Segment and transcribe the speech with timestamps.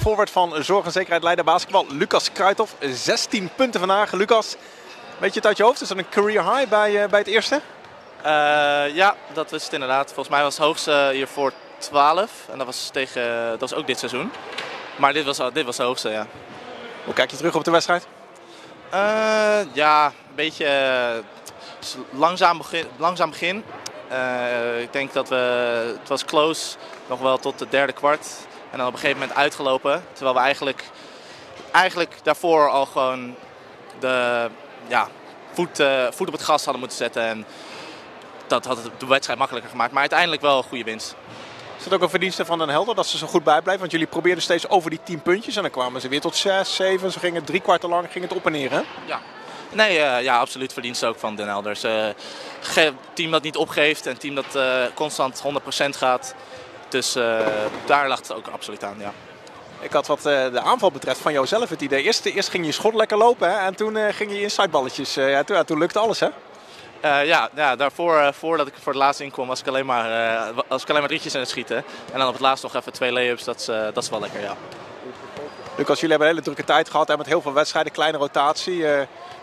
[0.00, 2.74] Voorwaarts van Zorg en Zekerheid Leiden Basketbal, Lucas Kruithof.
[2.80, 4.12] 16 punten vandaag.
[4.12, 4.56] Lucas,
[5.18, 5.80] weet je het uit je hoofd?
[5.80, 7.60] Is dat een career high bij, bij het eerste?
[8.92, 10.06] ja, dat was het inderdaad.
[10.06, 12.30] Volgens mij was het hoogste hiervoor 12.
[12.50, 14.32] En dat was, tegen, dat was ook dit seizoen.
[14.96, 16.26] Maar dit was, dit was de hoogste, ja.
[17.04, 18.06] Hoe kijk je terug op de wedstrijd?
[18.94, 21.22] Uh, ja, een beetje
[22.10, 22.86] langzaam begin.
[22.96, 23.64] Langzaam begin.
[24.80, 25.36] Ik denk dat we,
[25.98, 26.76] het was close,
[27.06, 28.26] nog wel tot de derde kwart.
[28.70, 30.04] En dan op een gegeven moment uitgelopen.
[30.12, 30.84] Terwijl we eigenlijk,
[31.72, 33.34] eigenlijk daarvoor al gewoon
[34.00, 34.48] de
[34.86, 35.08] ja,
[35.52, 37.22] voet, uh, voet op het gas hadden moeten zetten.
[37.22, 37.46] En
[38.46, 39.92] dat had de wedstrijd makkelijker gemaakt.
[39.92, 41.14] Maar uiteindelijk wel een goede winst.
[41.78, 43.80] Is het ook een verdienste van Den Helder dat ze zo goed bijblijven?
[43.80, 46.74] Want jullie probeerden steeds over die 10 puntjes en dan kwamen ze weer tot 6,
[46.74, 47.12] 7.
[47.12, 48.80] Ze gingen drie kwarten lang ging het op en neer, hè?
[49.06, 49.20] Ja.
[49.72, 51.76] Nee, uh, ja, absoluut verdienste ook van Den Helder.
[51.76, 52.14] Ze,
[53.14, 55.42] team dat niet opgeeft en team dat uh, constant
[55.84, 56.34] 100% gaat.
[56.90, 57.38] Dus uh,
[57.86, 59.12] daar lag het ook absoluut aan, ja.
[59.80, 62.02] Ik had wat de aanval betreft van jouzelf het idee.
[62.02, 63.56] Eerst, eerst ging je schot lekker lopen hè?
[63.56, 65.14] en toen ging je inside balletjes.
[65.14, 66.28] ja, toen, ja, toen lukte alles, hè?
[67.04, 70.10] Uh, ja, ja, daarvoor, uh, voordat ik voor het laatst inkom, was ik alleen maar,
[70.10, 71.76] uh, was ik alleen maar drietjes aan het schieten.
[72.12, 74.56] En dan op het laatst nog even twee lay-ups, dat, dat is wel lekker, ja.
[75.80, 78.82] Lucas, jullie hebben een hele drukke tijd gehad hè, met heel veel wedstrijden, kleine rotatie.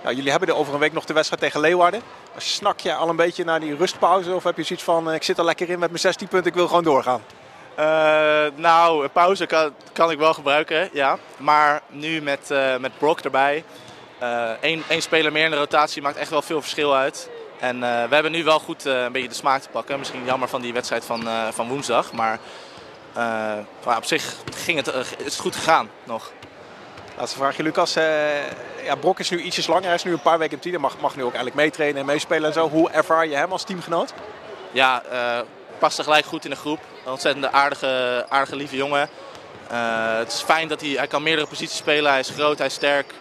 [0.04, 2.02] Nou, jullie hebben er over een week nog de wedstrijd tegen Leeuwarden.
[2.38, 5.38] Snak je al een beetje naar die rustpauze of heb je zoiets van, ik zit
[5.38, 7.22] er lekker in met mijn 16 punten, ik wil gewoon doorgaan?
[8.56, 11.18] nou, een pauze kan, kan ik wel gebruiken, ja.
[11.38, 13.64] Maar nu met, met Brock erbij,
[14.62, 17.30] één, speler meer in de rotatie maakt echt wel veel verschil uit.
[17.60, 20.00] En we hebben nu wel goed een beetje de smaak te pakken.
[20.00, 22.12] Misschien jammer van die wedstrijd van, van woensdag.
[22.12, 22.40] Maar,
[23.86, 26.32] maar, op zich ging het, is het goed gegaan nog.
[27.18, 27.94] Laatste vraagje, Lucas.
[28.84, 29.86] ja, Brok is nu ietsjes langer.
[29.86, 30.82] Hij is nu een paar weken in team.
[30.82, 32.70] Mag, mag nu ook eigenlijk meetrainen en meespelen en zo.
[32.70, 34.14] Hoe ervaar je hem als teamgenoot?
[34.72, 35.04] Ja,
[35.80, 36.80] past er gelijk goed in de groep.
[37.06, 39.10] Een ontzettend aardige, aardige lieve jongen.
[40.18, 42.12] het is fijn dat hij, hij kan meerdere posities spelen.
[42.12, 43.14] Hij is groot, hij is sterk.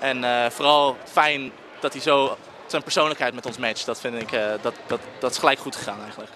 [0.00, 3.86] En vooral fijn dat hij zo zijn persoonlijkheid met ons matcht.
[3.86, 6.30] Dat vind ik, uh, dat, dat, dat is gelijk goed gegaan eigenlijk.